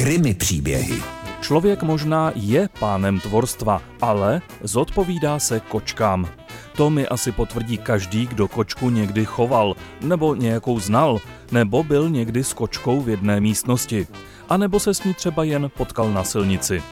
[0.00, 1.02] Krimi příběhy.
[1.40, 6.28] Člověk možná je pánem tvorstva, ale zodpovídá se kočkám.
[6.76, 11.18] To mi asi potvrdí každý, kdo kočku někdy choval, nebo nějakou znal,
[11.52, 14.06] nebo byl někdy s kočkou v jedné místnosti,
[14.48, 16.82] a nebo se s ní třeba jen potkal na silnici.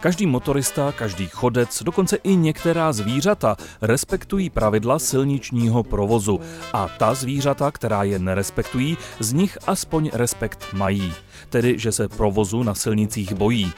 [0.00, 6.40] Každý motorista, každý chodec, dokonce i některá zvířata respektují pravidla silničního provozu
[6.72, 11.12] a ta zvířata, která je nerespektují, z nich aspoň respekt mají,
[11.48, 13.72] tedy že se provozu na silnicích bojí.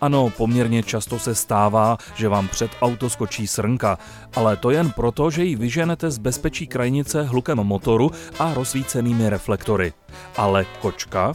[0.00, 3.98] Ano, poměrně často se stává, že vám před auto skočí srnka,
[4.34, 9.92] ale to jen proto, že ji vyženete z bezpečí krajnice hlukem motoru a rozsvícenými reflektory.
[10.36, 11.34] Ale kočka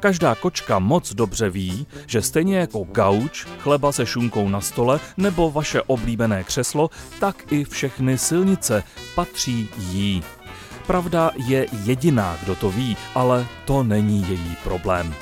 [0.00, 5.50] Každá kočka moc dobře ví, že stejně jako gauč, chleba se šunkou na stole nebo
[5.50, 8.82] vaše oblíbené křeslo, tak i všechny silnice
[9.14, 10.22] patří jí.
[10.86, 15.14] Pravda je jediná, kdo to ví, ale to není její problém.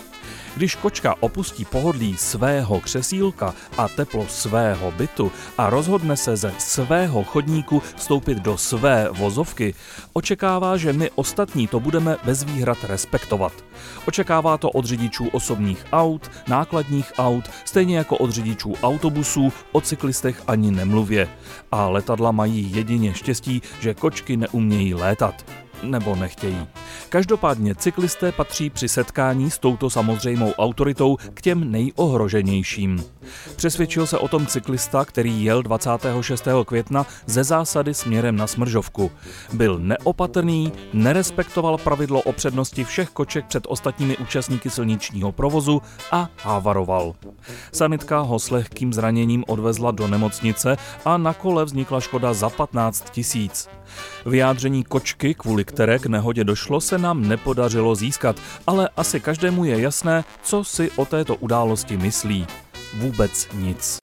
[0.58, 7.24] Když kočka opustí pohodlí svého křesílka a teplo svého bytu a rozhodne se ze svého
[7.24, 9.74] chodníku vstoupit do své vozovky,
[10.12, 13.52] očekává, že my ostatní to budeme bez výhrad respektovat.
[14.06, 20.42] Očekává to od řidičů osobních aut, nákladních aut, stejně jako od řidičů autobusů, o cyklistech
[20.46, 21.28] ani nemluvě.
[21.72, 25.46] A letadla mají jedině štěstí, že kočky neumějí létat
[25.82, 26.66] nebo nechtějí.
[27.08, 33.04] Každopádně cyklisté patří při setkání s touto samozřejmou autoritou k těm nejohroženějším.
[33.56, 36.48] Přesvědčil se o tom cyklista, který jel 26.
[36.66, 39.10] května ze zásady směrem na Smržovku.
[39.52, 47.14] Byl neopatrný, nerespektoval pravidlo o přednosti všech koček před ostatními účastníky silničního provozu a havaroval.
[47.72, 53.10] Sanitka ho s lehkým zraněním odvezla do nemocnice a na kole vznikla škoda za 15
[53.10, 53.68] tisíc.
[54.26, 60.24] Vyjádření kočky, kvůli které k nehodě došlo, nám nepodařilo získat, ale asi každému je jasné,
[60.42, 62.46] co si o této události myslí.
[62.94, 63.98] Vůbec nic.